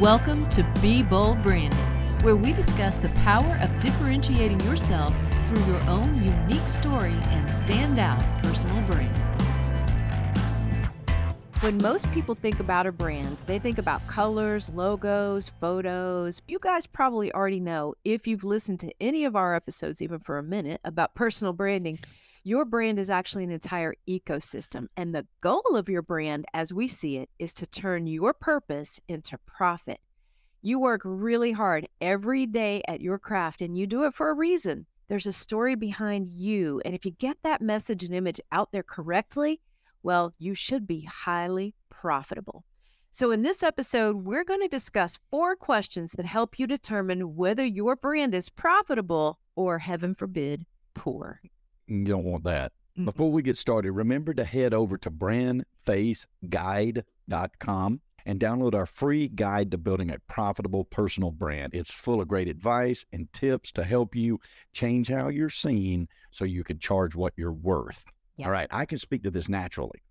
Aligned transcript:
Welcome 0.00 0.48
to 0.50 0.62
Be 0.80 1.02
Bold 1.02 1.42
Branding, 1.42 1.76
where 2.22 2.36
we 2.36 2.52
discuss 2.52 3.00
the 3.00 3.08
power 3.24 3.58
of 3.60 3.80
differentiating 3.80 4.60
yourself 4.60 5.12
through 5.48 5.64
your 5.64 5.82
own 5.88 6.22
unique 6.22 6.68
story 6.68 7.10
and 7.10 7.48
standout 7.48 8.40
personal 8.40 8.80
brand. 8.82 9.18
When 11.62 11.78
most 11.78 12.08
people 12.12 12.36
think 12.36 12.60
about 12.60 12.86
a 12.86 12.92
brand, 12.92 13.36
they 13.46 13.58
think 13.58 13.78
about 13.78 14.06
colors, 14.06 14.68
logos, 14.68 15.50
photos. 15.60 16.42
You 16.46 16.60
guys 16.60 16.86
probably 16.86 17.32
already 17.32 17.58
know, 17.58 17.94
if 18.04 18.28
you've 18.28 18.44
listened 18.44 18.78
to 18.78 18.92
any 19.00 19.24
of 19.24 19.34
our 19.34 19.52
episodes, 19.52 20.00
even 20.00 20.20
for 20.20 20.38
a 20.38 20.44
minute, 20.44 20.80
about 20.84 21.16
personal 21.16 21.52
branding, 21.52 21.98
your 22.48 22.64
brand 22.64 22.98
is 22.98 23.10
actually 23.10 23.44
an 23.44 23.50
entire 23.50 23.94
ecosystem. 24.08 24.86
And 24.96 25.14
the 25.14 25.26
goal 25.42 25.76
of 25.76 25.88
your 25.90 26.00
brand, 26.00 26.46
as 26.54 26.72
we 26.72 26.88
see 26.88 27.18
it, 27.18 27.28
is 27.38 27.52
to 27.54 27.66
turn 27.66 28.06
your 28.06 28.32
purpose 28.32 28.98
into 29.06 29.36
profit. 29.46 30.00
You 30.62 30.80
work 30.80 31.02
really 31.04 31.52
hard 31.52 31.86
every 32.00 32.46
day 32.46 32.82
at 32.88 33.02
your 33.02 33.18
craft, 33.18 33.60
and 33.60 33.76
you 33.76 33.86
do 33.86 34.04
it 34.04 34.14
for 34.14 34.30
a 34.30 34.34
reason. 34.34 34.86
There's 35.08 35.26
a 35.26 35.32
story 35.32 35.74
behind 35.74 36.30
you. 36.30 36.80
And 36.86 36.94
if 36.94 37.04
you 37.04 37.10
get 37.10 37.36
that 37.42 37.60
message 37.60 38.02
and 38.02 38.14
image 38.14 38.40
out 38.50 38.72
there 38.72 38.82
correctly, 38.82 39.60
well, 40.02 40.32
you 40.38 40.54
should 40.54 40.86
be 40.86 41.02
highly 41.02 41.74
profitable. 41.90 42.64
So, 43.10 43.30
in 43.30 43.42
this 43.42 43.62
episode, 43.62 44.24
we're 44.24 44.44
going 44.44 44.60
to 44.60 44.68
discuss 44.68 45.18
four 45.30 45.54
questions 45.54 46.12
that 46.12 46.24
help 46.24 46.58
you 46.58 46.66
determine 46.66 47.36
whether 47.36 47.64
your 47.64 47.94
brand 47.94 48.34
is 48.34 48.48
profitable 48.48 49.38
or, 49.54 49.78
heaven 49.78 50.14
forbid, 50.14 50.64
poor. 50.94 51.42
You 51.88 52.04
don't 52.04 52.24
want 52.24 52.44
that. 52.44 52.72
Mm-hmm. 52.92 53.06
Before 53.06 53.32
we 53.32 53.42
get 53.42 53.56
started, 53.56 53.92
remember 53.92 54.34
to 54.34 54.44
head 54.44 54.74
over 54.74 54.98
to 54.98 55.10
brandfaceguide.com 55.10 58.00
and 58.26 58.38
download 58.38 58.74
our 58.74 58.86
free 58.86 59.28
guide 59.28 59.70
to 59.70 59.78
building 59.78 60.10
a 60.10 60.18
profitable 60.28 60.84
personal 60.84 61.30
brand. 61.30 61.74
It's 61.74 61.92
full 61.92 62.20
of 62.20 62.28
great 62.28 62.48
advice 62.48 63.06
and 63.12 63.32
tips 63.32 63.72
to 63.72 63.84
help 63.84 64.14
you 64.14 64.38
change 64.72 65.08
how 65.08 65.28
you're 65.28 65.48
seen 65.48 66.08
so 66.30 66.44
you 66.44 66.62
can 66.62 66.78
charge 66.78 67.14
what 67.14 67.32
you're 67.36 67.52
worth. 67.52 68.04
Yeah. 68.36 68.46
All 68.46 68.52
right. 68.52 68.68
I 68.70 68.84
can 68.84 68.98
speak 68.98 69.22
to 69.22 69.30
this 69.30 69.48
naturally 69.48 70.02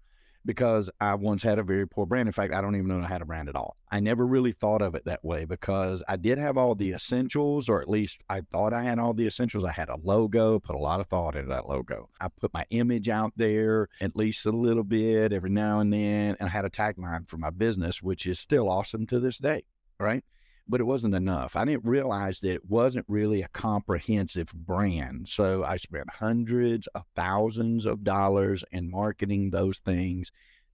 because 0.45 0.89
I 0.99 1.15
once 1.15 1.43
had 1.43 1.59
a 1.59 1.63
very 1.63 1.87
poor 1.87 2.05
brand. 2.05 2.27
In 2.27 2.33
fact, 2.33 2.53
I 2.53 2.61
don't 2.61 2.75
even 2.75 2.87
know 2.87 3.01
I 3.01 3.07
had 3.07 3.21
a 3.21 3.25
brand 3.25 3.49
at 3.49 3.55
all. 3.55 3.75
I 3.91 3.99
never 3.99 4.25
really 4.25 4.51
thought 4.51 4.81
of 4.81 4.95
it 4.95 5.05
that 5.05 5.23
way 5.23 5.45
because 5.45 6.03
I 6.07 6.15
did 6.15 6.37
have 6.37 6.57
all 6.57 6.75
the 6.75 6.91
essentials, 6.91 7.69
or 7.69 7.81
at 7.81 7.89
least 7.89 8.23
I 8.29 8.41
thought 8.41 8.73
I 8.73 8.83
had 8.83 8.99
all 8.99 9.13
the 9.13 9.27
essentials. 9.27 9.63
I 9.63 9.71
had 9.71 9.89
a 9.89 9.97
logo, 10.01 10.59
put 10.59 10.75
a 10.75 10.79
lot 10.79 10.99
of 10.99 11.07
thought 11.07 11.35
into 11.35 11.49
that 11.49 11.67
logo. 11.67 12.09
I 12.19 12.27
put 12.29 12.53
my 12.53 12.65
image 12.69 13.09
out 13.09 13.33
there 13.35 13.89
at 14.01 14.15
least 14.15 14.45
a 14.45 14.51
little 14.51 14.83
bit 14.83 15.33
every 15.33 15.49
now 15.49 15.79
and 15.79 15.91
then, 15.91 16.35
and 16.39 16.47
I 16.47 16.51
had 16.51 16.65
a 16.65 16.69
tagline 16.69 17.27
for 17.27 17.37
my 17.37 17.49
business, 17.49 18.01
which 18.01 18.25
is 18.25 18.39
still 18.39 18.69
awesome 18.69 19.05
to 19.07 19.19
this 19.19 19.37
day. 19.37 19.63
Right 19.99 20.23
but 20.69 20.79
it 20.81 20.85
wasn't 20.85 21.15
enough. 21.15 21.55
I 21.55 21.65
didn't 21.65 21.85
realize 21.85 22.39
that 22.39 22.53
it 22.53 22.69
wasn't 22.69 23.05
really 23.07 23.41
a 23.41 23.47
comprehensive 23.49 24.51
brand. 24.53 25.27
So 25.27 25.63
I 25.63 25.77
spent 25.77 26.09
hundreds 26.09 26.87
of 26.87 27.03
thousands 27.15 27.85
of 27.85 28.03
dollars 28.03 28.63
in 28.71 28.91
marketing 28.91 29.49
those 29.49 29.79
things 29.79 30.31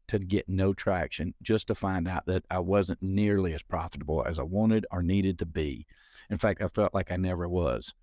to 0.08 0.20
get 0.20 0.50
no 0.50 0.74
traction 0.74 1.34
just 1.42 1.68
to 1.68 1.76
find 1.76 2.08
out 2.08 2.26
that 2.26 2.44
I 2.50 2.60
wasn't 2.60 3.02
nearly 3.02 3.54
as 3.54 3.64
profitable 3.64 4.24
as 4.28 4.38
I 4.40 4.44
wanted 4.44 4.86
or 4.92 5.02
needed 5.02 5.40
to 5.40 5.46
be. 5.46 5.86
In 6.30 6.38
fact, 6.38 6.62
I 6.62 6.68
felt 6.68 6.94
like 6.94 7.12
I 7.12 7.16
never 7.16 7.48
was. 7.48 7.94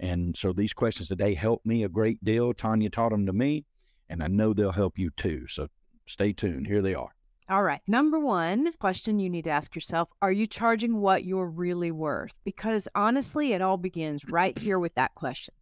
And 0.00 0.36
so 0.36 0.52
these 0.52 0.72
questions 0.72 1.08
today 1.08 1.34
helped 1.34 1.64
me 1.64 1.84
a 1.84 1.88
great 1.88 2.24
deal. 2.24 2.52
Tanya 2.52 2.90
taught 2.90 3.12
them 3.12 3.26
to 3.26 3.32
me, 3.32 3.64
and 4.08 4.22
I 4.22 4.26
know 4.26 4.52
they'll 4.52 4.72
help 4.72 4.98
you 4.98 5.10
too. 5.10 5.46
So 5.46 5.68
stay 6.06 6.32
tuned. 6.32 6.66
Here 6.66 6.82
they 6.82 6.94
are. 6.94 7.14
All 7.46 7.62
right. 7.62 7.82
Number 7.86 8.18
one 8.18 8.72
question 8.78 9.18
you 9.18 9.28
need 9.28 9.44
to 9.44 9.50
ask 9.50 9.74
yourself 9.74 10.08
Are 10.22 10.32
you 10.32 10.46
charging 10.46 11.00
what 11.00 11.24
you're 11.24 11.48
really 11.48 11.90
worth? 11.90 12.34
Because 12.42 12.88
honestly, 12.94 13.52
it 13.52 13.60
all 13.60 13.76
begins 13.76 14.24
right 14.30 14.58
here 14.58 14.78
with 14.78 14.94
that 14.94 15.14
question. 15.14 15.52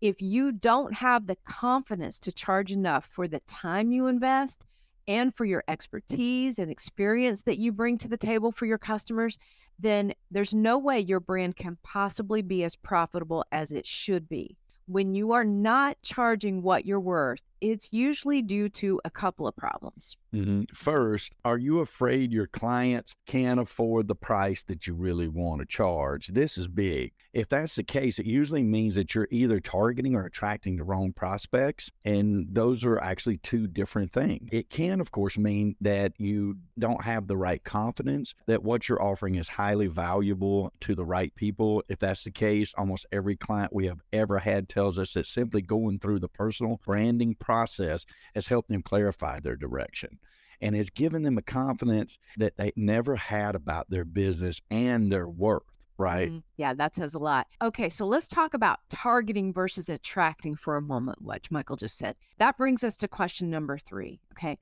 If 0.00 0.20
you 0.20 0.50
don't 0.50 0.94
have 0.94 1.26
the 1.26 1.36
confidence 1.48 2.18
to 2.20 2.32
charge 2.32 2.72
enough 2.72 3.08
for 3.12 3.28
the 3.28 3.38
time 3.40 3.92
you 3.92 4.08
invest 4.08 4.66
and 5.06 5.32
for 5.34 5.44
your 5.44 5.62
expertise 5.68 6.58
and 6.58 6.70
experience 6.72 7.42
that 7.42 7.58
you 7.58 7.70
bring 7.70 7.98
to 7.98 8.08
the 8.08 8.16
table 8.16 8.50
for 8.50 8.66
your 8.66 8.78
customers, 8.78 9.38
then 9.78 10.14
there's 10.32 10.54
no 10.54 10.76
way 10.76 10.98
your 10.98 11.20
brand 11.20 11.56
can 11.56 11.78
possibly 11.84 12.42
be 12.42 12.64
as 12.64 12.74
profitable 12.74 13.44
as 13.52 13.70
it 13.70 13.86
should 13.86 14.28
be. 14.28 14.56
When 14.86 15.14
you 15.14 15.32
are 15.32 15.44
not 15.44 15.98
charging 16.02 16.62
what 16.62 16.84
you're 16.84 16.98
worth, 16.98 17.42
it's 17.60 17.92
usually 17.92 18.42
due 18.42 18.68
to 18.68 19.00
a 19.04 19.10
couple 19.10 19.46
of 19.46 19.56
problems. 19.56 20.16
Mm-hmm. 20.34 20.74
First, 20.74 21.34
are 21.44 21.58
you 21.58 21.80
afraid 21.80 22.32
your 22.32 22.46
clients 22.46 23.14
can't 23.26 23.60
afford 23.60 24.08
the 24.08 24.14
price 24.14 24.62
that 24.64 24.86
you 24.86 24.94
really 24.94 25.28
want 25.28 25.60
to 25.60 25.66
charge? 25.66 26.28
This 26.28 26.58
is 26.58 26.68
big. 26.68 27.12
If 27.32 27.48
that's 27.48 27.76
the 27.76 27.84
case, 27.84 28.18
it 28.18 28.26
usually 28.26 28.62
means 28.62 28.94
that 28.96 29.14
you're 29.14 29.28
either 29.30 29.60
targeting 29.60 30.14
or 30.14 30.24
attracting 30.24 30.76
the 30.76 30.84
wrong 30.84 31.12
prospects. 31.12 31.90
And 32.04 32.48
those 32.50 32.84
are 32.84 32.98
actually 32.98 33.36
two 33.38 33.66
different 33.66 34.12
things. 34.12 34.48
It 34.52 34.70
can, 34.70 35.00
of 35.00 35.10
course, 35.12 35.38
mean 35.38 35.76
that 35.80 36.12
you 36.18 36.58
don't 36.78 37.04
have 37.04 37.26
the 37.26 37.36
right 37.36 37.62
confidence 37.62 38.34
that 38.46 38.62
what 38.62 38.88
you're 38.88 39.02
offering 39.02 39.36
is 39.36 39.48
highly 39.48 39.86
valuable 39.86 40.72
to 40.80 40.94
the 40.94 41.04
right 41.04 41.34
people. 41.34 41.82
If 41.88 41.98
that's 41.98 42.24
the 42.24 42.30
case, 42.30 42.72
almost 42.76 43.06
every 43.12 43.36
client 43.36 43.72
we 43.72 43.86
have 43.86 44.00
ever 44.12 44.38
had 44.38 44.68
tells 44.68 44.98
us 44.98 45.12
that 45.14 45.26
simply 45.26 45.62
going 45.62 45.98
through 45.98 46.18
the 46.20 46.28
personal 46.28 46.80
branding 46.84 47.34
process 47.48 48.04
has 48.34 48.46
helped 48.46 48.68
them 48.68 48.82
clarify 48.82 49.40
their 49.40 49.56
direction 49.56 50.18
and 50.60 50.76
has 50.76 50.90
given 50.90 51.22
them 51.22 51.38
a 51.38 51.42
confidence 51.42 52.18
that 52.36 52.58
they 52.58 52.72
never 52.76 53.16
had 53.16 53.54
about 53.54 53.88
their 53.88 54.04
business 54.04 54.60
and 54.70 55.10
their 55.10 55.26
worth. 55.26 55.62
Right. 55.96 56.28
Mm-hmm. 56.28 56.38
Yeah, 56.58 56.74
that 56.74 56.94
says 56.94 57.14
a 57.14 57.18
lot. 57.18 57.46
Okay, 57.62 57.88
so 57.88 58.06
let's 58.06 58.28
talk 58.28 58.54
about 58.54 58.78
targeting 58.90 59.52
versus 59.52 59.88
attracting 59.88 60.56
for 60.56 60.76
a 60.76 60.82
moment, 60.82 61.22
which 61.22 61.50
Michael 61.50 61.76
just 61.76 61.96
said. 61.96 62.14
That 62.38 62.58
brings 62.58 62.84
us 62.84 62.96
to 62.98 63.08
question 63.08 63.50
number 63.50 63.78
three. 63.78 64.20
Okay. 64.32 64.58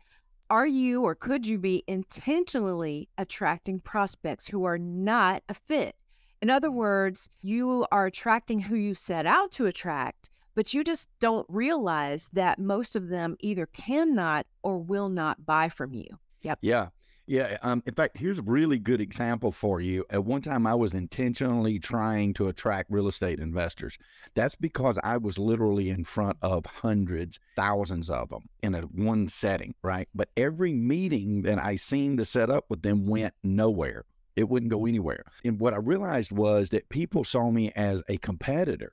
Are 0.48 0.66
you 0.66 1.02
or 1.02 1.16
could 1.16 1.46
you 1.46 1.58
be 1.58 1.82
intentionally 1.88 3.08
attracting 3.18 3.80
prospects 3.80 4.46
who 4.46 4.64
are 4.64 4.78
not 4.78 5.42
a 5.48 5.54
fit? 5.54 5.96
In 6.40 6.50
other 6.50 6.70
words, 6.70 7.28
you 7.42 7.86
are 7.90 8.06
attracting 8.06 8.60
who 8.60 8.76
you 8.76 8.94
set 8.94 9.26
out 9.26 9.50
to 9.52 9.66
attract, 9.66 10.30
but 10.56 10.74
you 10.74 10.82
just 10.82 11.08
don't 11.20 11.46
realize 11.48 12.28
that 12.32 12.58
most 12.58 12.96
of 12.96 13.08
them 13.08 13.36
either 13.40 13.66
cannot 13.66 14.46
or 14.62 14.78
will 14.78 15.08
not 15.08 15.46
buy 15.46 15.68
from 15.68 15.92
you. 15.92 16.08
Yep. 16.42 16.58
Yeah. 16.62 16.88
Yeah. 17.26 17.58
Um, 17.62 17.82
in 17.86 17.94
fact, 17.94 18.16
here's 18.16 18.38
a 18.38 18.42
really 18.42 18.78
good 18.78 19.00
example 19.00 19.52
for 19.52 19.80
you. 19.80 20.04
At 20.10 20.24
one 20.24 20.42
time, 20.42 20.66
I 20.66 20.74
was 20.74 20.94
intentionally 20.94 21.78
trying 21.78 22.34
to 22.34 22.48
attract 22.48 22.90
real 22.90 23.08
estate 23.08 23.38
investors. 23.40 23.98
That's 24.34 24.54
because 24.56 24.98
I 25.02 25.18
was 25.18 25.36
literally 25.36 25.90
in 25.90 26.04
front 26.04 26.38
of 26.40 26.64
hundreds, 26.64 27.38
thousands 27.56 28.08
of 28.08 28.30
them 28.30 28.48
in 28.62 28.74
a 28.76 28.82
one 28.82 29.28
setting, 29.28 29.74
right? 29.82 30.08
But 30.14 30.30
every 30.36 30.72
meeting 30.72 31.42
that 31.42 31.58
I 31.58 31.76
seemed 31.76 32.18
to 32.18 32.24
set 32.24 32.48
up 32.48 32.64
with 32.68 32.82
them 32.82 33.06
went 33.06 33.34
nowhere. 33.42 34.04
It 34.36 34.48
wouldn't 34.48 34.70
go 34.70 34.86
anywhere. 34.86 35.24
And 35.44 35.58
what 35.58 35.74
I 35.74 35.78
realized 35.78 36.30
was 36.30 36.68
that 36.70 36.88
people 36.88 37.24
saw 37.24 37.50
me 37.50 37.72
as 37.74 38.02
a 38.08 38.18
competitor 38.18 38.92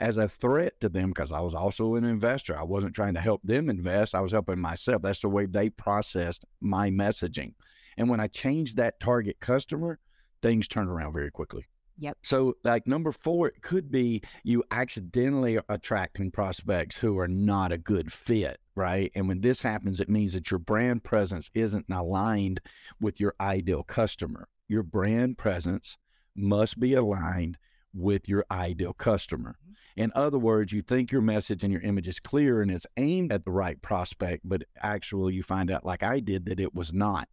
as 0.00 0.16
a 0.16 0.28
threat 0.28 0.80
to 0.80 0.88
them 0.88 1.10
because 1.10 1.30
I 1.30 1.40
was 1.40 1.54
also 1.54 1.94
an 1.94 2.04
investor. 2.04 2.58
I 2.58 2.64
wasn't 2.64 2.94
trying 2.94 3.14
to 3.14 3.20
help 3.20 3.42
them 3.44 3.68
invest, 3.68 4.14
I 4.14 4.20
was 4.20 4.32
helping 4.32 4.58
myself. 4.58 5.02
That's 5.02 5.20
the 5.20 5.28
way 5.28 5.46
they 5.46 5.68
processed 5.68 6.44
my 6.60 6.90
messaging. 6.90 7.54
And 7.96 8.08
when 8.08 8.20
I 8.20 8.26
changed 8.26 8.76
that 8.76 8.98
target 8.98 9.38
customer, 9.40 9.98
things 10.42 10.66
turned 10.66 10.88
around 10.88 11.12
very 11.12 11.30
quickly. 11.30 11.66
Yep. 11.98 12.16
So, 12.22 12.54
like 12.64 12.86
number 12.86 13.12
four, 13.12 13.48
it 13.48 13.60
could 13.60 13.90
be 13.90 14.22
you 14.42 14.64
accidentally 14.70 15.58
attracting 15.68 16.30
prospects 16.30 16.96
who 16.96 17.18
are 17.18 17.28
not 17.28 17.72
a 17.72 17.78
good 17.78 18.10
fit, 18.10 18.58
right? 18.74 19.12
And 19.14 19.28
when 19.28 19.42
this 19.42 19.60
happens, 19.60 20.00
it 20.00 20.08
means 20.08 20.32
that 20.32 20.50
your 20.50 20.60
brand 20.60 21.04
presence 21.04 21.50
isn't 21.52 21.90
aligned 21.90 22.62
with 23.02 23.20
your 23.20 23.34
ideal 23.38 23.82
customer. 23.82 24.48
Your 24.66 24.82
brand 24.82 25.36
presence 25.36 25.98
must 26.34 26.80
be 26.80 26.94
aligned 26.94 27.58
with 27.94 28.28
your 28.28 28.44
ideal 28.50 28.92
customer. 28.92 29.56
Mm-hmm. 29.62 30.02
In 30.02 30.12
other 30.14 30.38
words, 30.38 30.72
you 30.72 30.82
think 30.82 31.10
your 31.10 31.22
message 31.22 31.62
and 31.62 31.72
your 31.72 31.82
image 31.82 32.08
is 32.08 32.20
clear 32.20 32.62
and 32.62 32.70
it's 32.70 32.86
aimed 32.96 33.32
at 33.32 33.44
the 33.44 33.50
right 33.50 33.80
prospect, 33.82 34.48
but 34.48 34.62
actually 34.80 35.34
you 35.34 35.42
find 35.42 35.70
out, 35.70 35.84
like 35.84 36.02
I 36.02 36.20
did, 36.20 36.46
that 36.46 36.60
it 36.60 36.74
was 36.74 36.92
not. 36.92 37.28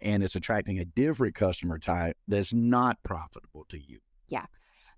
And 0.00 0.22
it's 0.22 0.36
attracting 0.36 0.78
a 0.78 0.84
different 0.84 1.34
customer 1.34 1.78
type 1.78 2.16
that's 2.28 2.52
not 2.52 3.02
profitable 3.02 3.64
to 3.70 3.78
you. 3.78 3.98
Yeah. 4.28 4.44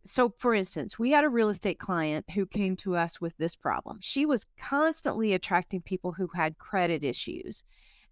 So, 0.05 0.35
for 0.39 0.55
instance, 0.55 0.99
we 0.99 1.11
had 1.11 1.25
a 1.25 1.29
real 1.29 1.49
estate 1.49 1.79
client 1.79 2.25
who 2.31 2.47
came 2.47 2.77
to 2.77 2.97
us 2.97 3.21
with 3.21 3.37
this 3.37 3.55
problem. 3.55 3.99
She 4.01 4.27
was 4.27 4.47
constantly 4.59 5.35
attracting 5.35 5.83
people 5.83 6.13
who 6.13 6.29
had 6.35 6.59
credit 6.59 7.05
issues 7.05 7.65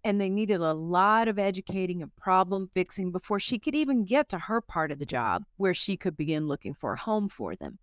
and 0.07 0.21
they 0.21 0.29
needed 0.29 0.61
a 0.61 0.73
lot 0.73 1.27
of 1.27 1.37
educating 1.37 2.01
and 2.01 2.15
problem 2.15 2.69
fixing 2.73 3.11
before 3.11 3.39
she 3.39 3.59
could 3.59 3.75
even 3.75 4.05
get 4.05 4.29
to 4.29 4.39
her 4.39 4.61
part 4.61 4.89
of 4.89 4.99
the 4.99 5.05
job 5.05 5.43
where 5.57 5.73
she 5.73 5.97
could 5.97 6.15
begin 6.15 6.47
looking 6.47 6.73
for 6.73 6.93
a 6.93 6.97
home 6.97 7.27
for 7.27 7.55
them. 7.57 7.77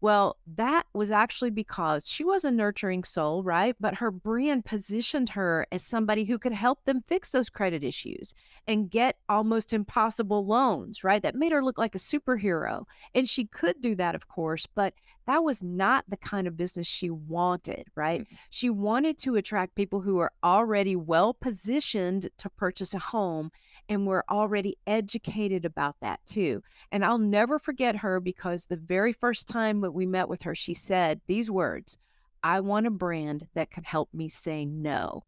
Well, 0.00 0.36
that 0.46 0.86
was 0.94 1.10
actually 1.10 1.50
because 1.50 2.08
she 2.08 2.22
was 2.22 2.44
a 2.44 2.52
nurturing 2.52 3.02
soul, 3.02 3.42
right? 3.42 3.74
But 3.80 3.96
her 3.96 4.12
brand 4.12 4.64
positioned 4.64 5.30
her 5.30 5.66
as 5.72 5.82
somebody 5.82 6.24
who 6.24 6.38
could 6.38 6.52
help 6.52 6.84
them 6.84 7.00
fix 7.00 7.30
those 7.30 7.50
credit 7.50 7.82
issues 7.82 8.32
and 8.68 8.90
get 8.90 9.16
almost 9.28 9.72
impossible 9.72 10.46
loans, 10.46 11.02
right? 11.02 11.20
That 11.20 11.34
made 11.34 11.50
her 11.50 11.64
look 11.64 11.78
like 11.78 11.96
a 11.96 11.98
superhero. 11.98 12.84
And 13.12 13.28
she 13.28 13.46
could 13.46 13.80
do 13.80 13.96
that, 13.96 14.14
of 14.14 14.28
course, 14.28 14.66
but 14.66 14.94
that 15.28 15.44
was 15.44 15.62
not 15.62 16.06
the 16.08 16.16
kind 16.16 16.46
of 16.46 16.56
business 16.56 16.86
she 16.86 17.10
wanted, 17.10 17.88
right? 17.94 18.22
Mm-hmm. 18.22 18.34
She 18.48 18.70
wanted 18.70 19.18
to 19.18 19.36
attract 19.36 19.74
people 19.74 20.00
who 20.00 20.18
are 20.18 20.32
already 20.42 20.96
well 20.96 21.34
positioned 21.34 22.30
to 22.38 22.48
purchase 22.48 22.94
a 22.94 22.98
home 22.98 23.50
and 23.90 24.06
were 24.06 24.24
already 24.30 24.78
educated 24.86 25.66
about 25.66 25.96
that 26.00 26.20
too. 26.24 26.62
And 26.90 27.04
I'll 27.04 27.18
never 27.18 27.58
forget 27.58 27.96
her 27.96 28.20
because 28.20 28.64
the 28.64 28.76
very 28.76 29.12
first 29.12 29.46
time 29.46 29.82
that 29.88 29.92
we 29.92 30.04
met 30.04 30.28
with 30.28 30.42
her, 30.42 30.54
she 30.54 30.74
said 30.74 31.18
these 31.26 31.50
words 31.50 31.96
I 32.42 32.60
want 32.60 32.86
a 32.86 32.90
brand 32.90 33.48
that 33.54 33.70
can 33.70 33.84
help 33.84 34.10
me 34.12 34.28
say 34.28 34.66
no. 34.66 35.24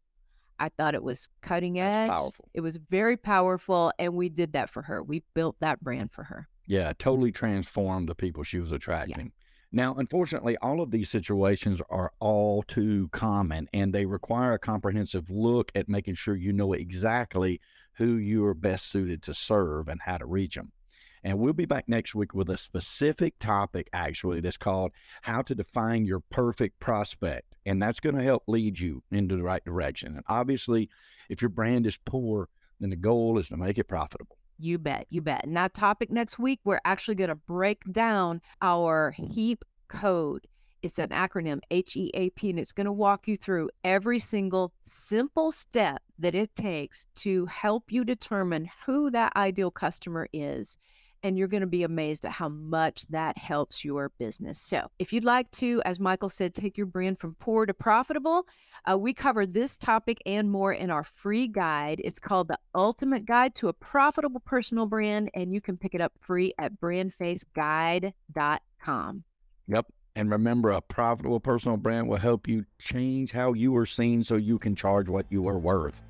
I 0.59 0.69
thought 0.69 0.95
it 0.95 1.03
was 1.03 1.31
cutting 1.41 1.81
edge. 1.81 2.11
Powerful. 2.11 2.51
It 2.53 2.61
was 2.61 2.77
very 2.77 3.17
powerful. 3.17 3.91
And 3.99 4.15
we 4.15 4.29
did 4.29 4.53
that 4.53 4.69
for 4.69 4.83
her. 4.83 5.03
We 5.03 5.23
built 5.33 5.57
that 5.61 5.81
brand 5.81 6.13
for 6.13 6.25
her. 6.25 6.47
Yeah, 6.67 6.93
totally 6.99 7.33
transformed 7.33 8.07
the 8.11 8.15
people 8.15 8.43
she 8.43 8.61
was 8.61 8.71
attracting. 8.71 9.33
Yeah. 9.33 9.33
Now, 9.73 9.95
unfortunately, 9.95 10.59
all 10.59 10.83
of 10.83 10.91
these 10.91 11.09
situations 11.09 11.81
are 11.89 12.13
all 12.21 12.63
too 12.63 13.09
common 13.13 13.67
and 13.73 13.95
they 13.95 14.05
require 14.05 14.53
a 14.53 14.59
comprehensive 14.59 15.31
look 15.31 15.73
at 15.75 15.89
making 15.89 16.17
sure 16.17 16.37
you 16.37 16.53
know 16.53 16.75
exactly 16.75 17.63
who 17.95 18.17
you 18.17 18.45
are 18.45 18.55
best 18.55 18.91
suited 18.91 19.23
to 19.23 19.33
serve 19.33 19.89
and 19.89 20.03
how 20.03 20.19
to 20.19 20.27
reach 20.27 20.57
them. 20.57 20.73
And 21.23 21.39
we'll 21.39 21.53
be 21.53 21.67
back 21.67 21.89
next 21.89 22.15
week 22.15 22.35
with 22.35 22.49
a 22.51 22.57
specific 22.57 23.39
topic, 23.39 23.91
actually, 23.93 24.41
that's 24.41 24.57
called 24.57 24.93
How 25.23 25.43
to 25.43 25.55
Define 25.55 26.07
Your 26.07 26.21
Perfect 26.21 26.81
Prospect. 26.81 27.47
And 27.67 27.83
that's 27.83 28.01
going 28.01 28.17
to 28.17 28.23
help 28.23 28.45
lead 28.47 28.81
you 28.81 29.03
into 29.11 29.37
the 29.37 29.43
right 29.43 29.65
direction. 29.65 30.17
And 30.17 30.25
obviously, 30.29 30.89
if 31.29 31.43
your 31.43 31.51
brand 31.51 31.87
is 31.87 31.99
poor, 32.05 32.49
then 32.81 32.91
the 32.91 32.97
goal 32.97 33.39
is 33.39 33.49
to 33.49 33.57
make 33.59 33.77
it 33.77 33.85
profitable. 33.85 34.39
You 34.59 34.79
bet. 34.79 35.07
You 35.11 35.21
bet. 35.21 35.45
And 35.45 35.57
that 35.57 35.75
topic 35.75 36.11
next 36.11 36.39
week, 36.39 36.61
we're 36.65 36.81
actually 36.85 37.17
going 37.17 37.29
to 37.29 37.35
break 37.35 37.83
down 37.93 38.41
our 38.63 39.11
HEAP 39.13 39.65
code. 39.89 40.47
It's 40.83 40.99
an 40.99 41.11
acronym, 41.11 41.61
H 41.71 41.95
E 41.97 42.11
A 42.15 42.31
P, 42.31 42.49
and 42.49 42.59
it's 42.59 42.73
going 42.73 42.87
to 42.87 42.93
walk 42.93 43.29
you 43.29 43.37
through 43.37 43.69
every 43.85 44.19
single 44.19 44.73
simple 44.83 45.53
step 45.53 46.01
that 46.19 46.35
it 46.35 46.57
takes 46.57 47.07
to 47.17 47.45
help 47.47 47.93
you 47.93 48.03
determine 48.03 48.71
who 48.87 49.11
that 49.11 49.37
ideal 49.37 49.71
customer 49.71 50.27
is 50.33 50.79
and 51.23 51.39
you're 51.39 51.49
going 51.49 51.61
to 51.61 51.67
be 51.67 51.83
amazed 51.83 52.25
at 52.25 52.33
how 52.33 52.49
much 52.49 53.07
that 53.09 53.37
helps 53.39 53.85
your 53.85 54.11
business. 54.19 54.61
So, 54.61 54.91
if 54.99 55.13
you'd 55.13 55.25
like 55.25 55.51
to, 55.53 55.81
as 55.85 56.01
Michael 56.01 56.29
said, 56.29 56.55
take 56.55 56.77
your 56.77 56.87
brand 56.87 57.19
from 57.19 57.37
poor 57.39 57.67
to 57.67 57.75
profitable, 57.75 58.47
uh, 58.91 58.99
we 58.99 59.13
cover 59.13 59.47
this 59.47 59.77
topic 59.77 60.21
and 60.27 60.51
more 60.51 60.73
in 60.73 60.91
our 60.91 61.05
free 61.05 61.47
guide. 61.47 62.01
It's 62.03 62.19
called 62.19 62.49
The 62.49 62.59
Ultimate 62.75 63.27
Guide 63.27 63.55
to 63.57 63.69
a 63.69 63.73
Profitable 63.73 64.41
Personal 64.41 64.87
Brand, 64.87 65.31
and 65.35 65.53
you 65.53 65.61
can 65.61 65.77
pick 65.77 65.95
it 65.95 66.01
up 66.01 66.13
free 66.21 66.55
at 66.59 66.81
brandfaceguide.com. 66.81 69.25
Yep. 69.69 69.87
And 70.17 70.31
remember, 70.31 70.71
a 70.71 70.81
profitable 70.81 71.39
personal 71.39 71.77
brand 71.77 72.09
will 72.09 72.17
help 72.17 72.49
you 72.49 72.67
change 72.79 73.31
how 73.31 73.53
you 73.53 73.77
are 73.77 73.87
seen 73.87 74.25
so 74.25 74.37
you 74.37 74.59
can 74.59 74.75
charge 74.75 75.09
what 75.09 75.27
you 75.31 75.47
are 75.49 75.59
worth. 75.59 76.03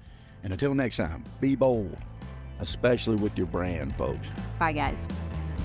And 0.42 0.54
until 0.54 0.74
next 0.74 0.96
time, 0.96 1.22
be 1.40 1.54
bold 1.54 1.98
especially 2.60 3.16
with 3.16 3.36
your 3.36 3.46
brand, 3.46 3.94
folks. 3.96 4.28
Bye, 4.60 4.72
guys. 4.72 5.02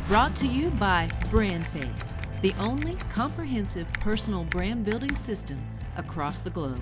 Brought 0.08 0.38
to 0.38 0.48
you 0.48 0.70
by 0.70 1.10
BrandFace, 1.26 2.16
the 2.40 2.54
only 2.62 2.96
comprehensive 3.10 3.92
personal 4.00 4.46
brand 4.46 4.86
building 4.86 5.18
system 5.18 5.62
across 5.98 6.40
the 6.40 6.50
globe. 6.50 6.82